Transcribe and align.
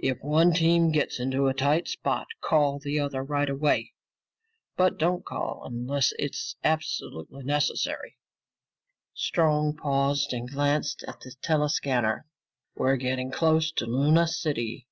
"If 0.00 0.18
one 0.20 0.52
team 0.52 0.90
gets 0.90 1.20
into 1.20 1.46
a 1.46 1.54
tight 1.54 1.86
spot, 1.86 2.26
call 2.40 2.80
the 2.80 2.98
other 2.98 3.22
right 3.22 3.48
away. 3.48 3.92
But 4.76 4.98
don't 4.98 5.24
call 5.24 5.62
unless 5.64 6.12
it's 6.18 6.56
absolutely 6.64 7.44
necessary!" 7.44 8.16
Strong 9.14 9.76
paused 9.76 10.32
and 10.32 10.50
glanced 10.50 11.04
at 11.06 11.20
the 11.20 11.36
tele 11.40 11.68
scanner. 11.70 12.26
"We're 12.74 12.96
getting 12.96 13.30
close 13.30 13.70
to 13.74 13.86
Luna 13.86 14.26
City. 14.26 14.88